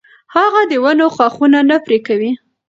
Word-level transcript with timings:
هغه 0.35 0.61
د 0.71 0.73
ونو 0.83 1.07
ښاخونه 1.15 1.59
نه 1.69 1.77
پرې 1.85 1.99
کوي. 2.07 2.31